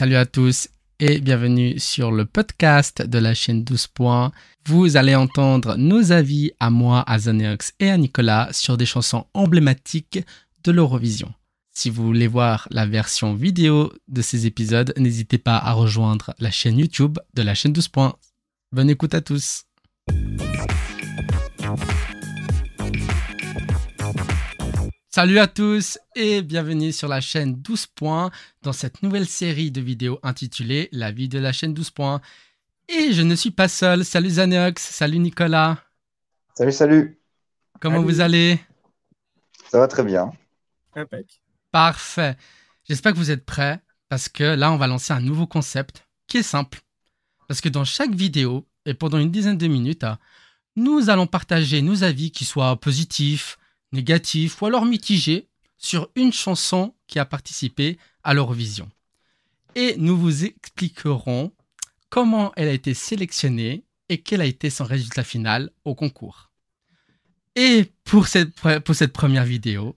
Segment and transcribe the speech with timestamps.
[0.00, 4.32] Salut à tous et bienvenue sur le podcast de la chaîne 12 points.
[4.66, 9.26] Vous allez entendre nos avis à moi, à Zaneox et à Nicolas sur des chansons
[9.34, 10.20] emblématiques
[10.64, 11.30] de l'Eurovision.
[11.74, 16.50] Si vous voulez voir la version vidéo de ces épisodes, n'hésitez pas à rejoindre la
[16.50, 18.16] chaîne YouTube de la chaîne 12 points.
[18.72, 19.64] Bonne écoute à tous.
[25.12, 28.30] Salut à tous et bienvenue sur la chaîne 12 points
[28.62, 32.20] dans cette nouvelle série de vidéos intitulée La vie de la chaîne 12 points.
[32.88, 34.04] Et je ne suis pas seul.
[34.04, 35.82] Salut Zanox, salut Nicolas.
[36.54, 37.18] Salut, salut.
[37.80, 38.06] Comment Salut.
[38.06, 38.60] vous allez?
[39.68, 40.30] Ça va très bien.
[40.94, 41.42] Impec.
[41.72, 42.36] Parfait.
[42.84, 46.38] J'espère que vous êtes prêts parce que là, on va lancer un nouveau concept qui
[46.38, 46.78] est simple.
[47.48, 50.06] Parce que dans chaque vidéo et pendant une dizaine de minutes,
[50.76, 53.58] nous allons partager nos avis qui soient positifs,
[53.92, 58.88] négatifs ou alors mitigés sur une chanson qui a participé à l'Eurovision.
[59.74, 61.52] Et nous vous expliquerons
[62.08, 66.50] comment elle a été sélectionnée et quel a été son résultat final au concours.
[67.56, 69.96] Et pour cette, pour cette première vidéo,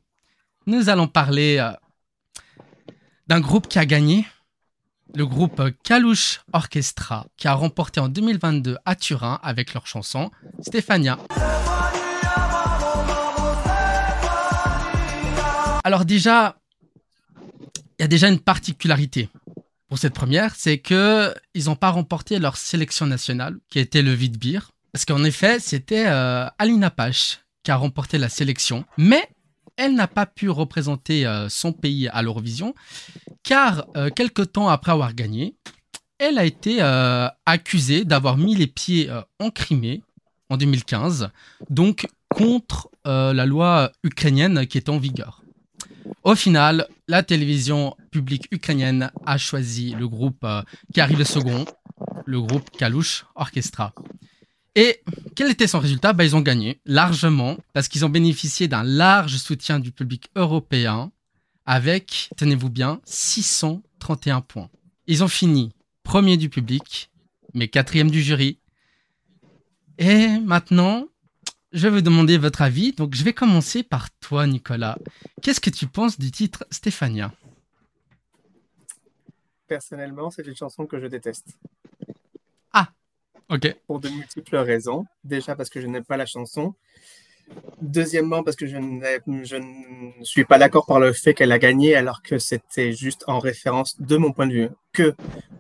[0.66, 1.72] nous allons parler euh,
[3.28, 4.26] d'un groupe qui a gagné,
[5.14, 11.20] le groupe Kalouche Orchestra, qui a remporté en 2022 à Turin avec leur chanson Stéphania.
[15.84, 16.58] Alors déjà,
[18.00, 19.30] il y a déjà une particularité
[19.94, 24.12] pour cette première, c'est que ils n'ont pas remporté leur sélection nationale, qui était le
[24.12, 29.30] Vitbir, parce qu'en effet, c'était euh, Alina Pache qui a remporté la sélection, mais
[29.78, 32.74] elle n'a pas pu représenter euh, son pays à l'Eurovision,
[33.44, 35.56] car euh, quelque temps après avoir gagné,
[36.18, 36.82] elle a été
[37.46, 40.02] accusée d'avoir mis les pieds en Crimée
[40.50, 41.30] en 2015,
[41.70, 45.43] donc contre la loi ukrainienne qui est en vigueur.
[46.24, 50.62] Au final, la télévision publique ukrainienne a choisi le groupe euh,
[50.94, 51.66] qui arrive le second,
[52.26, 53.94] le groupe Kalouche Orchestra.
[54.76, 55.02] Et
[55.36, 56.14] quel était son résultat?
[56.14, 61.12] Bah, Ils ont gagné largement parce qu'ils ont bénéficié d'un large soutien du public européen
[61.66, 64.70] avec, tenez-vous bien, 631 points.
[65.08, 65.74] Ils ont fini
[66.04, 67.10] premier du public,
[67.54, 68.60] mais quatrième du jury.
[69.98, 71.06] Et maintenant,
[71.74, 72.94] je vais vous demander votre avis.
[72.94, 74.98] Donc, je vais commencer par toi, Nicolas.
[75.42, 77.34] Qu'est-ce que tu penses du titre Stéphania?
[79.68, 81.58] Personnellement, c'est une chanson que je déteste.
[83.50, 83.76] Ok.
[83.88, 85.06] Pour de multiples raisons.
[85.24, 86.74] Déjà parce que je n'aime pas la chanson.
[87.82, 92.22] Deuxièmement, parce que je, ne suis pas d'accord par le fait qu'elle a gagné, alors
[92.22, 95.14] que c'était juste en référence, de mon point de vue, que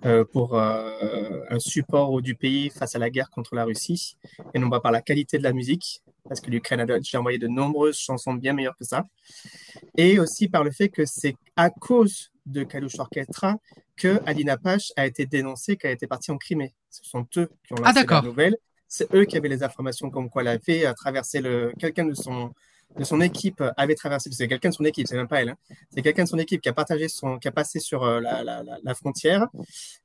[0.05, 4.15] euh, pour euh, un support du pays face à la guerre contre la Russie,
[4.53, 7.37] et non pas par la qualité de la musique, parce que l'Ukraine a déjà envoyé
[7.37, 9.05] de nombreuses chansons bien meilleures que ça,
[9.97, 13.57] et aussi par le fait que c'est à cause de Kalouche Orchestra
[13.95, 16.73] que Alina Pache a été dénoncée, qu'elle était partie en Crimée.
[16.89, 18.23] Ce sont eux qui ont Ah, lancé la d'accord.
[18.23, 18.55] nouvelle.
[18.95, 21.73] C'est eux qui avaient les informations comme quoi elle avait traversé le.
[21.79, 22.53] Quelqu'un de son
[22.95, 24.29] de son équipe avait traversé.
[24.31, 25.49] C'est quelqu'un de son équipe, c'est même pas elle.
[25.49, 25.57] hein.
[25.89, 28.43] C'est quelqu'un de son équipe qui a partagé son, qui a passé sur euh, la,
[28.43, 29.47] la- frontière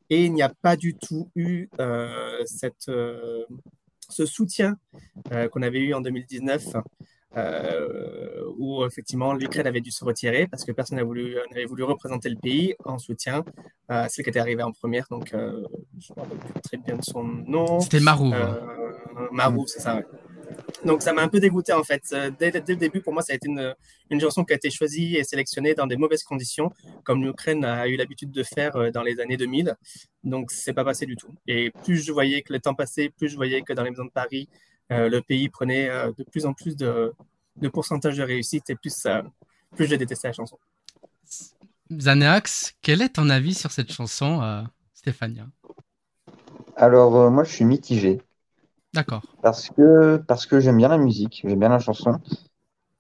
[0.09, 3.45] et il n'y a pas du tout eu euh, cette euh,
[4.09, 4.79] ce soutien
[5.53, 6.65] qu'on avait eu en 2019
[7.37, 12.37] euh, où effectivement l'Ukraine avait dû se retirer parce que personne n'avait voulu représenter le
[12.37, 13.45] pays en soutien
[13.89, 15.07] à celle qui était arrivée en première.
[15.11, 15.63] Donc, euh,
[15.99, 17.81] je ne me rappelle plus très bien de son nom.
[17.81, 18.33] C'était Marou.
[18.33, 18.55] Euh,
[19.33, 19.97] Marou, c'est ça.
[19.97, 20.05] ouais.
[20.85, 22.03] Donc, ça m'a un peu dégoûté en fait.
[22.13, 23.75] Euh, Dès, dès le début, pour moi, ça a été une,
[24.11, 26.71] une chanson qui a été choisie et sélectionnée dans des mauvaises conditions,
[27.05, 29.75] comme l'Ukraine a eu l'habitude de faire euh, dans les années 2000.
[30.25, 31.35] Donc, c'est pas passé du tout.
[31.47, 34.05] Et plus je voyais que le temps passait, plus je voyais que dans les maisons
[34.05, 34.57] de Paris, euh,
[34.91, 37.13] le pays prenait euh, de plus en plus de,
[37.57, 39.23] de pourcentage de réussite et plus, euh,
[39.77, 40.59] plus je détestais la chanson.
[41.91, 44.63] Xanax, quel est ton avis sur cette chanson, euh,
[44.95, 45.47] Stéphania?
[46.77, 48.23] Alors, euh, moi, je suis mitigé
[48.95, 49.23] D'accord.
[49.43, 52.21] parce que, parce que j'aime bien la musique, j'aime bien la chanson.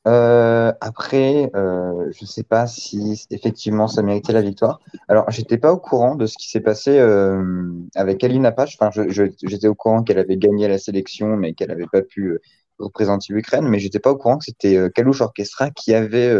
[0.08, 4.80] Euh, après, euh, je sais pas si effectivement ça méritait la victoire.
[5.06, 8.78] Alors, j'étais pas au courant de ce qui s'est passé euh, avec Alina Pache.
[8.81, 12.38] Enfin, j'étais au courant qu'elle avait gagné la sélection, mais qu'elle n'avait pas pu
[12.78, 13.69] représenter l'Ukraine.
[13.69, 16.34] Mais j'étais pas au courant que c'était Kalouche Orchestra qui avait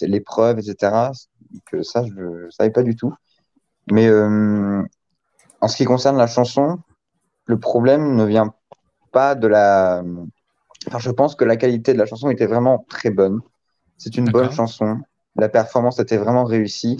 [0.00, 1.12] l'épreuve, etc.
[1.66, 3.14] Que ça, je ne savais pas du tout.
[3.92, 4.10] Mais
[5.60, 6.80] en ce qui concerne la chanson,
[7.46, 8.52] le problème ne vient
[9.12, 10.02] pas de la.
[10.86, 13.40] Enfin, je pense que la qualité de la chanson était vraiment très bonne.
[13.98, 14.98] C'est une bonne chanson.
[15.36, 16.98] La performance était vraiment réussie.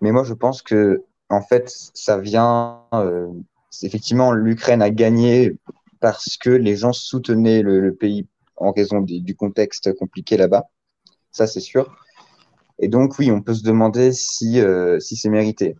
[0.00, 2.82] Mais moi, je pense que, en fait, ça vient.
[2.94, 3.28] euh,
[3.82, 5.56] effectivement, l'Ukraine a gagné
[6.00, 8.26] parce que les gens soutenaient le, le pays
[8.56, 10.68] en raison des- du contexte compliqué là-bas.
[11.32, 11.96] Ça, c'est sûr.
[12.78, 15.76] Et donc, oui, on peut se demander si, euh, si c'est mérité.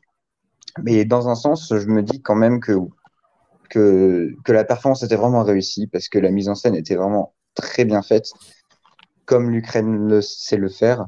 [0.83, 2.73] Mais dans un sens, je me dis quand même que,
[3.71, 7.85] que, la performance était vraiment réussie parce que la mise en scène était vraiment très
[7.85, 8.33] bien faite,
[9.25, 11.07] comme l'Ukraine le sait le faire.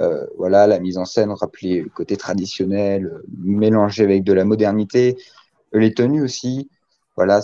[0.00, 5.16] Euh, voilà, la mise en scène, rappelez le côté traditionnel, mélangé avec de la modernité,
[5.72, 6.70] les tenues aussi.
[7.16, 7.40] Voilà,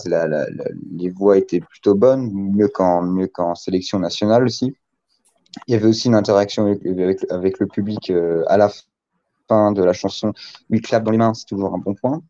[0.98, 4.76] les voix étaient plutôt bonnes, mieux qu'en sélection nationale aussi.
[5.66, 6.66] Il y avait aussi une interaction
[7.30, 8.70] avec le public euh, à la
[9.48, 10.32] fin de la chanson.
[10.70, 12.22] Il clap dans les mains, c'est toujours un bon point.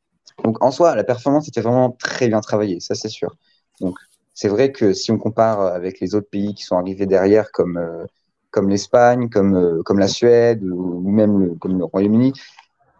[0.53, 3.35] Donc en soi, la performance était vraiment très bien travaillée, ça c'est sûr.
[3.81, 3.97] Donc
[4.35, 7.79] c'est vrai que si on compare avec les autres pays qui sont arrivés derrière, comme,
[7.79, 8.05] euh,
[8.51, 12.35] comme l'Espagne, comme, euh, comme la Suède ou, même le, comme le Royaume-Uni,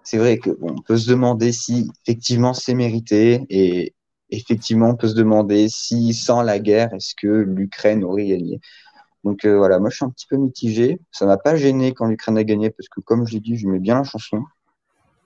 [0.03, 3.93] c'est vrai qu'on peut se demander si effectivement c'est mérité et
[4.31, 8.61] effectivement on peut se demander si sans la guerre, est-ce que l'Ukraine aurait gagné.
[9.25, 10.99] Donc euh, voilà, moi je suis un petit peu mitigé.
[11.11, 13.69] Ça m'a pas gêné quand l'Ukraine a gagné parce que comme je l'ai dit, je
[13.69, 14.43] mets bien la chanson.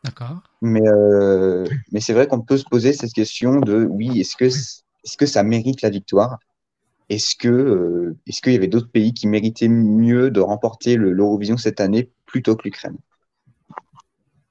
[0.06, 0.40] D'accord.
[0.62, 4.44] Mais, euh, mais c'est vrai qu'on peut se poser cette question de oui, est-ce que,
[4.44, 6.38] est-ce que ça mérite la victoire?
[7.08, 11.56] Est-ce que euh, est-ce qu'il y avait d'autres pays qui méritaient mieux de remporter l'Eurovision
[11.56, 12.96] cette année plutôt que l'Ukraine?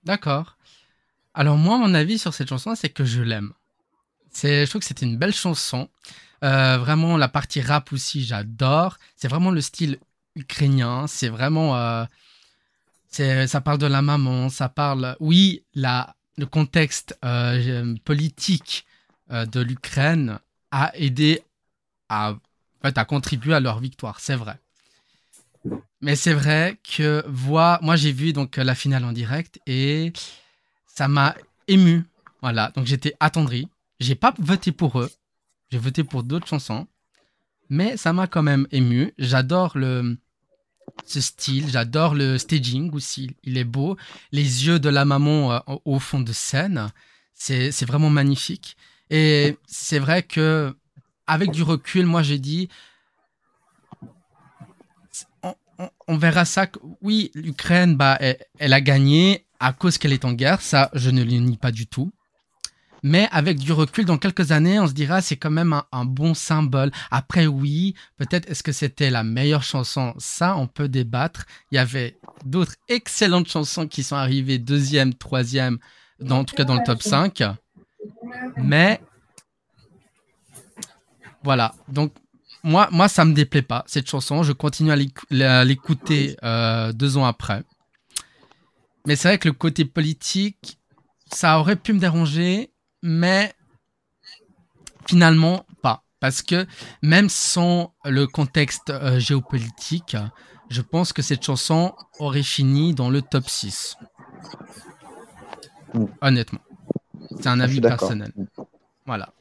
[0.04, 0.58] D'accord.
[1.34, 3.54] Alors moi, mon avis sur cette chanson, c'est que je l'aime.
[4.32, 5.88] C'est, je trouve que c'était une belle chanson.
[6.44, 8.98] Euh, vraiment, la partie rap aussi, j'adore.
[9.16, 10.00] C'est vraiment le style
[10.36, 11.08] ukrainien.
[11.08, 12.06] C'est vraiment.
[13.20, 15.16] Euh, ça parle de la maman, ça parle.
[15.20, 18.86] Oui, le contexte euh, politique
[19.30, 20.40] de l'Ukraine
[20.72, 21.42] a aidé
[22.10, 22.36] à,
[23.08, 24.60] contribuer à leur victoire, c'est vrai.
[26.02, 30.14] Mais c'est vrai que moi j'ai vu donc la finale en direct et
[30.86, 31.36] ça m'a
[31.68, 32.04] ému.
[32.42, 33.68] Voilà, donc j'étais attendri.
[34.00, 35.10] J'ai pas voté pour eux,
[35.72, 36.88] j'ai voté pour d'autres chansons,
[37.70, 39.14] mais ça m'a quand même ému.
[39.18, 40.18] J'adore le
[41.06, 43.98] ce style, j'adore le staging aussi, il est beau.
[44.32, 46.92] Les yeux de la maman euh, au fond de scène,
[47.34, 48.78] c'est vraiment magnifique.
[49.10, 50.76] Et c'est vrai que
[51.28, 52.70] avec du recul, moi j'ai dit,
[56.08, 56.68] on, verra ça.
[57.02, 58.18] Oui, l'Ukraine, bah,
[58.60, 60.62] elle, a gagné à cause qu'elle est en guerre.
[60.62, 62.12] Ça, je ne le nie pas du tout.
[63.08, 66.34] Mais avec du recul, dans quelques années, on se dira c'est quand même un, bon
[66.34, 66.90] symbole.
[67.12, 70.16] Après, oui, peut-être est-ce que c'était la meilleure chanson?
[70.18, 71.46] Ça, on peut débattre.
[71.70, 75.78] Il y avait d'autres excellentes chansons qui sont arrivées deuxième, troisième,
[76.28, 77.44] en tout cas dans le top 5.
[78.58, 79.00] Mais
[81.44, 81.76] voilà.
[81.88, 82.12] Donc
[82.64, 84.42] moi, moi, ça me déplaît pas cette chanson.
[84.42, 87.62] Je continue à l'écouter euh, deux ans après.
[89.06, 90.80] Mais c'est vrai que le côté politique,
[91.32, 92.72] ça aurait pu me déranger
[93.06, 93.54] mais
[95.08, 96.04] finalement pas.
[96.20, 96.66] Parce que
[97.04, 100.18] même sans le contexte euh, géopolitique,
[100.70, 103.98] je pense que cette chanson aurait fini dans le top 6.
[105.94, 106.06] Mm.
[106.22, 106.60] Honnêtement.
[107.38, 108.34] C'est un avis personnel.
[109.06, 109.32] Voilà.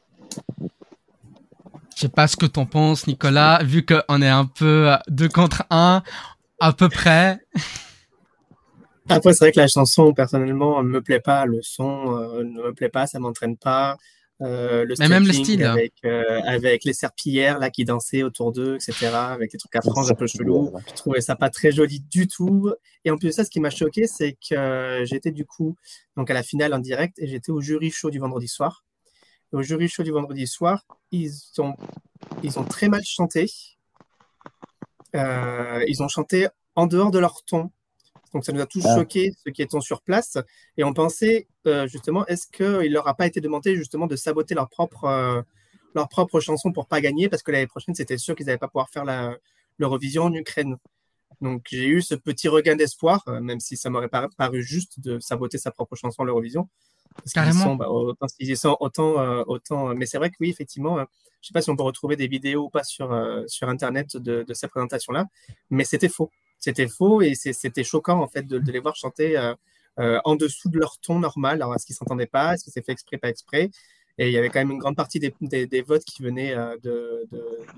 [1.95, 5.63] Je sais pas ce que t'en penses, Nicolas, vu qu'on est un peu deux contre
[5.71, 6.03] un,
[6.59, 7.39] à peu près.
[9.09, 11.45] Après, c'est vrai que la chanson, personnellement, ne me plaît pas.
[11.45, 13.97] Le son euh, ne me plaît pas, ça m'entraîne pas.
[14.41, 15.63] Euh, le Mais même le style.
[15.63, 19.07] Avec, euh, avec les serpillères là, qui dansaient autour d'eux, etc.
[19.13, 20.73] Avec les trucs à franges un peu chelous.
[20.89, 22.73] Je trouvais ça pas très joli du tout.
[23.05, 25.75] Et en plus de ça, ce qui m'a choqué, c'est que j'étais du coup
[26.17, 28.83] donc à la finale en direct et j'étais au jury show du vendredi soir.
[29.51, 31.75] au jury show du vendredi soir, ils ont,
[32.43, 33.49] ils ont très mal chanté.
[35.13, 37.71] ils ont chanté en dehors de leur ton.
[38.35, 40.37] Donc ça nous a tous choqué choqués, ceux qui étaient sur place.
[40.75, 44.53] Et on pensait euh, justement, est-ce qu'il leur a pas été demandé justement de saboter
[44.55, 45.41] leur propre, euh,
[45.95, 47.29] leur propre chanson pour pas gagner?
[47.29, 49.05] Parce que l'année prochaine, c'était sûr qu'ils n'allaient pas pouvoir faire
[49.77, 50.75] l'Eurovision en Ukraine.
[51.39, 55.17] Donc j'ai eu ce petit regain d'espoir, euh, même si ça m'aurait paru juste de
[55.19, 56.67] saboter sa propre chanson l'Eurovision.
[57.33, 57.75] Carrément.
[57.77, 59.95] bah, autant, sont autant, autant.
[59.95, 61.05] Mais c'est vrai que oui, effectivement, je ne
[61.41, 64.53] sais pas si on peut retrouver des vidéos ou pas sur, sur Internet de, de
[64.53, 65.25] cette présentation-là,
[65.69, 66.29] mais c'était faux
[66.65, 69.53] c'était faux et c'était choquant en fait de, les voir chanter euh,
[69.99, 71.61] euh, en dessous de leur ton normal.
[71.61, 72.53] Alors est-ce qu'ils s'entendaient pas?
[72.53, 73.69] Est-ce que c'est fait exprès, pas exprès?
[74.17, 77.27] Et il y avait quand même une grande partie des, votes qui venaient euh, de,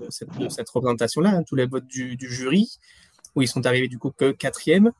[0.08, 2.78] cette, représentation-là, hein, tous les votes du, du, jury,
[3.34, 4.92] où ils sont arrivés du coup que quatrième,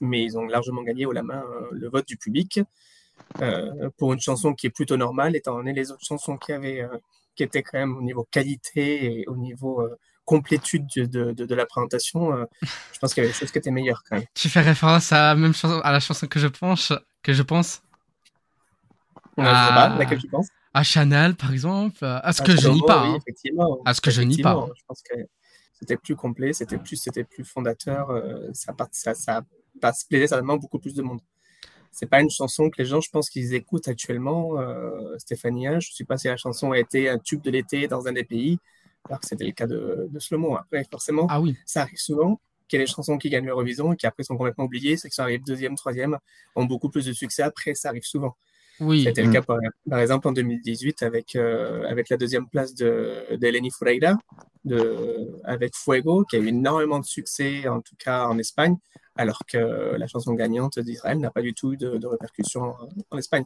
[0.00, 2.60] mais ils ont largement gagné au la main le vote du public.
[3.98, 6.88] pour une chanson qui est plutôt normale, étant donné les autres chansons qui avaient,
[7.34, 9.82] qui étaient quand même au niveau qualité et au niveau
[10.24, 12.44] complétude de, de, la présentation, euh,
[12.92, 14.26] je pense qu'il y avait des choses qui étaient meilleures quand même.
[14.34, 15.52] Tu fais référence à, même
[15.82, 17.82] à la chanson que je pense, que je pense?
[19.36, 19.96] À...
[19.98, 20.48] laquelle tu penses?
[20.72, 21.98] À Chanel, par exemple.
[22.02, 23.04] À ce que je nie pas.
[23.04, 23.18] Hein.
[23.84, 24.52] À ce que je nie pas.
[24.52, 24.68] Hein.
[24.76, 25.16] Je pense que
[25.72, 28.10] c'était plus complet, c'était plus, c'était plus fondateur.
[28.10, 29.42] Euh, ça, ça, ça,
[29.80, 31.20] ça plaisait certainement beaucoup plus de monde.
[31.92, 34.58] c'est pas une chanson que les gens, je pense qu'ils écoutent actuellement.
[34.58, 38.06] Euh, Stéphania, je sais pas si la chanson a été un tube de l'été dans
[38.06, 38.58] un des pays,
[39.08, 40.56] alors que c'était le cas de, de Slomo.
[40.56, 41.56] Après, forcément, Ah oui.
[41.66, 44.36] ça arrive souvent qu'il y ait des chansons qui gagnent l'Eurovision et qui après sont
[44.36, 46.18] complètement oubliées, c'est que ça arrive deuxième, troisième,
[46.56, 48.36] ont beaucoup plus de succès après, ça arrive souvent.
[48.80, 49.04] Oui.
[49.04, 49.32] C'était le Mm.
[49.34, 49.58] cas par,
[49.88, 54.16] par exemple en 2018 avec, euh, avec la deuxième place de, d'Eleni Freira
[54.64, 58.76] de, avec Fuego, qui a eu énormément de succès, en tout cas en Espagne,
[59.14, 59.58] alors que
[59.96, 63.44] la chanson gagnante d'Israël n'a pas du tout eu de, de répercussions en, en Espagne.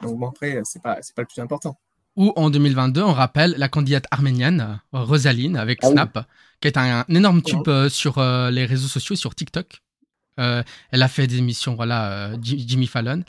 [0.00, 1.76] Donc bon, après, c'est pas, c'est pas le plus important.
[2.16, 5.92] Ou en 2022, on rappelle la candidate arménienne, Rosaline, avec Ah oui.
[5.94, 6.26] Snap,
[6.60, 9.82] qui est un, un énorme tube euh, sur euh, les réseaux sociaux, sur TikTok.
[10.40, 13.22] Euh, elle a fait des émissions, voilà, Ji- Jimmy Fallon.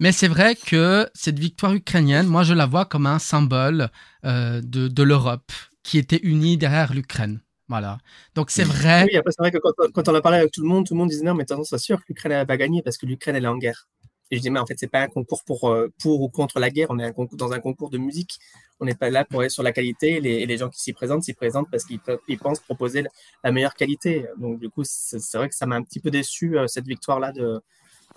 [0.00, 3.88] Mais c'est vrai que cette victoire ukrainienne, moi, je la vois comme un symbole
[4.24, 5.50] de, de l'Europe
[5.82, 7.40] qui était unie derrière l'Ukraine.
[7.68, 7.98] Voilà.
[8.34, 9.06] Donc c'est vrai.
[9.10, 10.94] Oui, après, c'est vrai que quand, quand on a parlé avec tout le monde, tout
[10.94, 12.96] le monde disait non, mais de toute façon, c'est sûr que l'Ukraine va gagner parce
[12.96, 13.88] que l'Ukraine elle est en guerre.
[14.30, 16.60] Et je dis, mais en fait, c'est pas un concours pour, euh, pour ou contre
[16.60, 18.38] la guerre, on est un concours, dans un concours de musique.
[18.80, 20.16] On n'est pas là pour aller sur la qualité.
[20.16, 23.02] Et les, et les gens qui s'y présentent s'y présentent parce qu'ils ils pensent proposer
[23.44, 24.26] la- meilleure qualité.
[24.38, 27.32] Donc, du coup, c'est vrai que ça m'a un petit peu déçu, euh, cette victoire-là
[27.32, 27.60] de,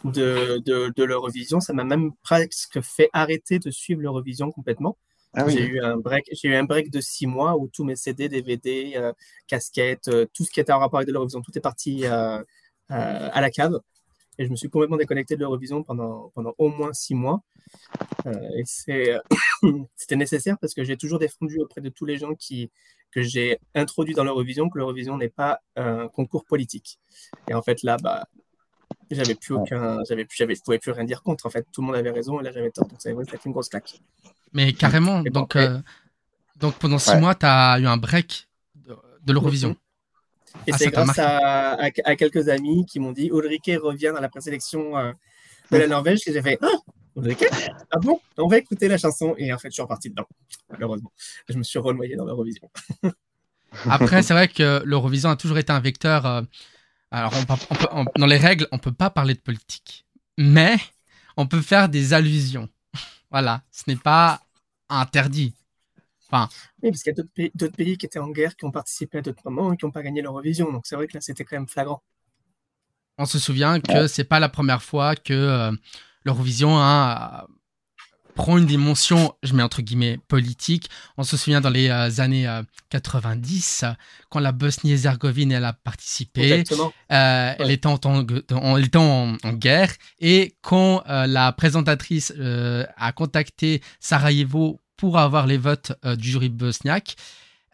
[0.04, 1.60] de, de, de l'Eurovision.
[1.60, 4.98] Ça m'a même presque fait arrêter de suivre l'Eurovision complètement.
[5.34, 7.96] Ah J'ai eu un break, j'ai eu un break de six mois où tous mes
[7.96, 9.14] CD, DVD, euh,
[9.48, 12.44] casquettes, euh, tout ce qui était en rapport avec de l'Eurovision, tout est parti euh,
[12.90, 13.80] à la cave.
[14.42, 17.44] Et je me suis complètement déconnecté de l'Eurovision pendant, pendant au moins six mois.
[18.26, 19.16] Euh, et c'est,
[19.96, 22.72] c'était nécessaire parce que j'ai toujours défendu auprès de tous les gens qui,
[23.12, 27.00] que j'ai introduits dans l'Eurovision que l'Eurovision n'est pas un concours politique.
[27.48, 28.26] Et en fait, là, bah,
[29.12, 29.62] j'avais plus Ouais.
[29.62, 31.46] aucun, j'avais plus, j'avais, je pouvais plus rien dire contre.
[31.46, 32.88] En fait, tout le monde avait raison et là, j'avais tort.
[32.88, 34.02] Donc, ça c'était une grosse claque.
[34.54, 35.24] Mais carrément.
[35.24, 35.78] Et bon, Donc, et- euh,
[36.56, 37.20] donc pendant six Ouais.
[37.20, 39.76] mois, tu as eu un break de, de l'Eurovision.
[40.68, 44.22] Et Ah, c'est grâce à, à, à quelques amis qui m'ont dit Ulrike revient dans
[44.22, 45.12] la présélection euh,
[45.72, 46.68] de la Norvège que j'ai fait Ah,
[47.16, 47.46] Ulrike
[47.92, 48.20] Ah bon?
[48.38, 49.34] On va écouter la chanson.
[49.38, 50.28] Et en fait, je suis reparti dedans,
[50.70, 51.12] malheureusement.
[51.50, 52.70] Je me suis renoyé dans l'Eurovision.
[53.90, 56.26] Après, c'est vrai que l'Eurovision a toujours été un vecteur.
[56.26, 56.42] euh,
[57.12, 60.06] alors, on peut- on peut- on- dans les règles, on peut pas parler de politique,
[60.38, 60.78] mais
[61.38, 62.70] on peut faire des allusions.
[63.32, 64.42] Voilà, ce n'est pas
[64.90, 65.54] interdit.
[66.82, 69.22] Oui, parce qu'il y a d'autres pays, qui étaient en guerre, qui ont participé à
[69.22, 70.72] d'autres moments et qui n'ont pas gagné l'Eurovision.
[70.72, 72.02] Donc c'est vrai que là, c'était quand même flagrant.
[73.18, 75.72] On se souvient que c'est pas la première fois que euh,
[76.24, 77.54] l'Eurovision hein, euh,
[78.32, 80.90] prend une dimension, je mets entre guillemets, politique.
[81.18, 83.92] On se souvient dans les euh, années euh, 90, euh,
[84.30, 86.52] quand la Bosnie-Herzégovine elle a participé.
[86.52, 86.92] Exactement.
[87.12, 95.18] Euh, Elle était, en, guerre et quand euh, la présentatrice euh, a contacté Sarajevo pour
[95.18, 97.16] avoir les votes euh, du jury bosniaque,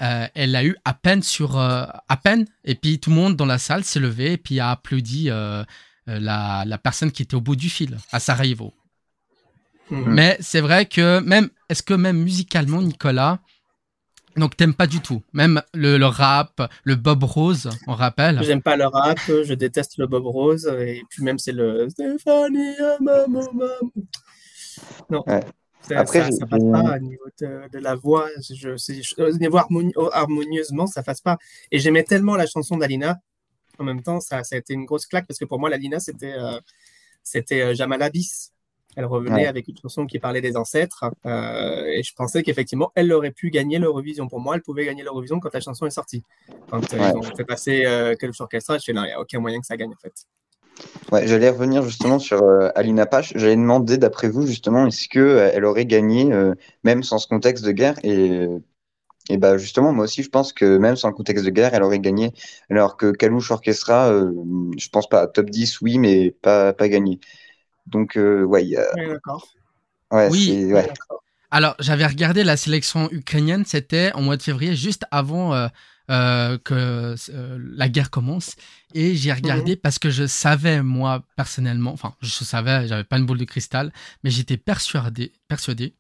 [0.02, 3.36] euh, elle a eu à peine sur euh, à peine et puis tout le monde
[3.36, 5.66] dans la salle s'est levé et puis a applaudi euh,
[6.06, 8.74] la, la personne qui était au bout du fil à Sarajevo.
[9.92, 10.06] Mhm.
[10.08, 13.40] Mais c'est vrai que même est-ce que même musicalement Nicolas
[14.38, 15.22] donc t'aimes pas du tout?
[15.34, 18.42] Même le, le rap le Bob Rose on rappelle?
[18.42, 20.66] J'aime pas le rap, je déteste le Bob Rose.
[20.80, 23.92] Et puis même, c'est le Stéphanie, maman, maman.
[25.10, 25.24] Non.
[25.28, 25.44] Ouais.
[25.82, 28.28] Ça, Après, ça, ça passe pas au niveau de, de la voix.
[28.50, 28.70] Je,
[29.22, 31.38] au niveau harmoni- harmonieusement, ça passe pas.
[31.72, 33.20] Et j'aimais tellement la chanson d'Alina.
[33.80, 36.00] En même temps, ça, ça a été une grosse claque parce que pour moi, l'Alina,
[36.00, 36.60] c'était euh,
[37.24, 38.52] c'était euh, Jamal Abyss.
[38.96, 39.46] Elle revenait Ouais.
[39.46, 41.06] avec une chanson qui parlait des ancêtres.
[41.28, 44.28] euh, et je pensais qu'effectivement, elle aurait pu gagner l'Eurovision.
[44.28, 46.24] Pour moi, elle pouvait gagner l'Eurovision quand la chanson est sortie.
[46.72, 47.12] Quand euh, Ouais.
[47.12, 49.60] ils ont fait passer euh, Quelques Orchestra, je fais non, il n'y a aucun moyen
[49.60, 50.26] que ça gagne en fait.
[51.12, 53.32] Ouais, j'allais revenir justement sur euh, Alina Pache.
[53.36, 57.28] J'allais demander, d'après vous, justement, est-ce que euh, elle aurait gagné, euh, même sans ce
[57.28, 57.96] contexte de guerre?
[58.04, 58.46] Et,
[59.30, 61.84] et bah, justement, moi aussi, je pense que même sans le contexte de guerre, elle
[61.84, 62.34] aurait gagné.
[62.70, 64.34] Alors que Kalouche Orchestra, euh,
[64.78, 65.28] je pense pas.
[65.28, 67.20] Top 10, oui, mais pas, pas gagné.
[67.88, 69.48] Donc, euh, ouais, y a- Ouais, d'accord.
[70.12, 70.66] ouais, Oui.
[70.74, 70.88] Ouais.
[71.52, 75.54] Alors, j'avais regardé la sélection ukrainienne, c'était en mois de février, juste avant
[76.10, 78.56] euh, que euh, la guerre commence.
[78.94, 83.26] Et j'ai regardé parce que je savais, moi, personnellement, enfin, je savais, j'avais pas une
[83.26, 83.92] boule de cristal,
[84.24, 85.96] mais j'étais persuadé, persuadé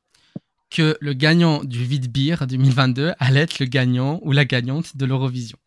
[0.69, 5.05] que le gagnant du Vide Beer 2022 allait être le gagnant ou la gagnante de
[5.05, 5.57] l'Eurovision.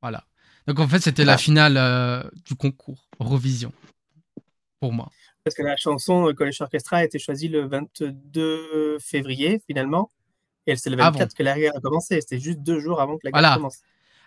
[0.00, 0.24] Voilà.
[0.66, 3.72] Donc, en fait, c'était la finale euh, du concours Eurovision.
[4.80, 5.10] Pour moi.
[5.44, 10.10] Parce que la chanson College Orchestra a été choisie le 22 février finalement.
[10.66, 12.20] Et c'est le Ah 24 que la guerre a commencé.
[12.20, 13.56] C'était juste deux jours avant que la guerre Voilà.
[13.56, 13.78] commence.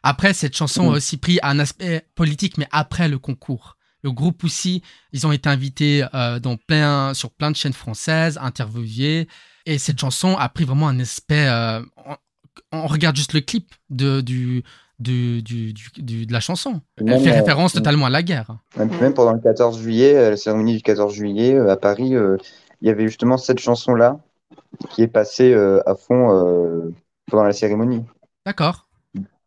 [0.04, 3.78] Après, cette chanson a aussi pris un aspect politique, mais après le concours.
[4.04, 8.38] Le groupe aussi, ils ont été invités euh, dans plein, sur plein de chaînes françaises,
[8.42, 9.28] interviewés.
[9.66, 11.48] Et cette chanson a pris vraiment un aspect.
[11.48, 12.16] euh, on,
[12.72, 14.64] on regarde juste le clip de, du,
[15.00, 16.82] du, du, du- de la chanson.
[17.02, 18.56] Même, Elle fait euh, référence totalement à la guerre.
[18.78, 22.16] Même, même pendant le 14 juillet, euh, la cérémonie du 14 juillet euh, à Paris,
[22.16, 22.38] euh,
[22.82, 24.20] il y avait justement cette chanson-là
[24.90, 26.92] qui est passée euh, à fond euh,
[27.30, 28.04] pendant la cérémonie.
[28.46, 28.88] D'accord.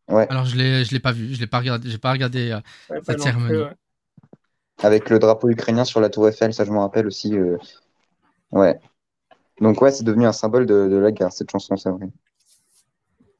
[0.08, 0.26] Ouais.
[0.28, 2.50] Alors je l'ai, je l'ai pas vu, je l'ai pas regardé, j'ai pas regardé.
[2.50, 2.60] euh,
[2.90, 3.48] Ouais, Cette cérémonie.
[3.48, 3.76] plus, ouais.
[4.82, 7.36] Avec le drapeau ukrainien sur la tour Eiffel, ça je m'en rappelle aussi.
[7.36, 7.56] euh,
[8.50, 8.78] Ouais.
[9.60, 12.06] Donc ouais, c'est devenu un symbole de, de la guerre, cette chanson, c'est vrai.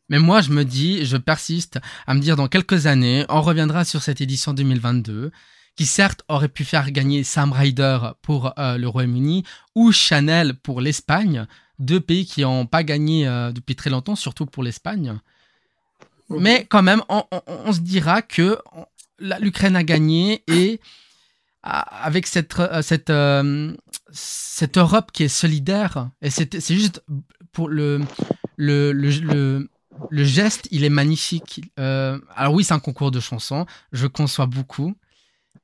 [0.08, 3.84] Mais moi, je me dis, je persiste à me dire dans quelques années, on reviendra
[3.84, 5.30] sur cette édition 2022,
[5.76, 9.44] qui certes aurait pu faire gagner Sam Ryder pour euh, le Royaume-Uni
[9.76, 11.46] ou Chanel pour l'Espagne,
[11.80, 15.18] deux pays qui n'ont pas gagné euh, depuis très longtemps, surtout pour l'Espagne.
[16.28, 18.58] Mais quand même, on, on- on se dira que
[19.18, 20.80] l'Ukraine a gagné et
[21.62, 23.74] avec cette, euh, cette, euh,
[24.12, 27.02] cette Europe qui est solidaire, et c'est c'est juste
[27.52, 28.00] pour le,
[28.56, 29.68] le, le, le,
[30.08, 31.62] le geste, il est magnifique.
[31.78, 34.94] Euh, alors oui, c'est un concours de chansons, je conçois beaucoup,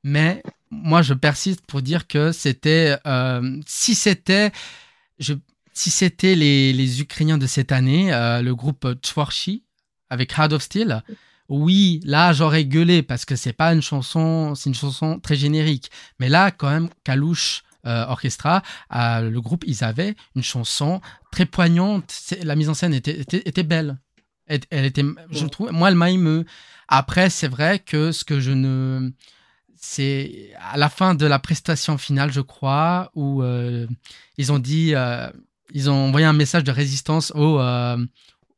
[0.03, 4.51] mais moi je persiste pour dire que c'était, euh, si c'était,
[5.17, 5.33] je,
[5.77, 9.63] si c'était les, les Ukrainiens de cette année, euh, le groupe Tchwarchi
[10.09, 11.03] avec Heart of Steel,
[11.49, 15.91] oui, là j'aurais gueulé parce que c'est pas une chanson, c'est une chanson très générique.
[16.19, 18.63] Mais là, quand même, Kalouche euh, Orchestra,
[18.95, 20.99] euh, le groupe, ils avaient une chanson
[21.31, 22.11] très poignante.
[22.41, 23.99] La mise en scène était, était, était belle.
[24.47, 26.43] Elle, elle était, je trouve, moi, elle m'a ému.
[26.87, 29.11] Après, c'est vrai que ce que je ne.
[29.79, 33.85] C'est à la fin de la prestation finale, je crois, où euh,
[34.37, 34.95] ils ont dit.
[35.71, 37.97] Ils ont envoyé un message de résistance aux, euh,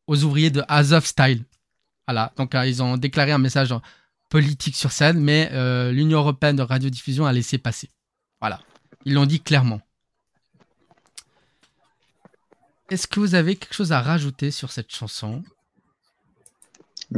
[0.08, 1.46] aux ouvriers de Azov Style.
[2.08, 2.34] Voilà.
[2.38, 3.74] Donc, euh, ils ont déclaré un message
[4.30, 7.90] politique sur scène, mais euh, l'Union européenne de radiodiffusion a laissé passer.
[8.40, 8.60] Voilà.
[9.06, 9.82] Ils l'ont dit clairement.
[12.90, 15.44] Est-ce que vous avez quelque chose à rajouter sur cette chanson?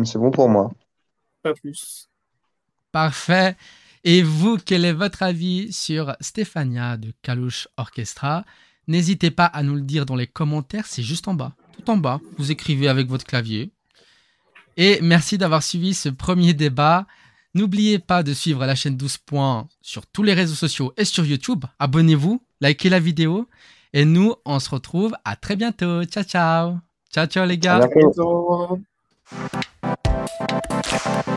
[0.04, 0.72] C'est bon pour moi.
[1.44, 2.10] Pas plus.
[2.92, 3.56] Parfait.
[4.04, 8.46] Et vous, quel est votre avis sur Stéphania de Kalouche Orchestra?
[8.92, 11.96] N'hésitez pas à nous le dire dans les commentaires, c'est juste en bas, tout en
[11.96, 12.20] bas.
[12.38, 13.72] Vous écrivez avec votre clavier.
[14.76, 17.08] Et merci d'avoir suivi ce premier débat.
[17.54, 21.26] N'oubliez pas de suivre la chaîne 12 points sur tous les réseaux sociaux et sur
[21.26, 21.64] YouTube.
[21.80, 23.48] Abonnez-vous, likez la vidéo.
[23.94, 26.04] Et nous, on se retrouve à très bientôt.
[26.04, 26.78] Ciao, ciao.
[27.14, 27.78] Ciao, ciao les gars.
[27.78, 28.78] À bientôt.
[29.32, 31.31] Bientôt.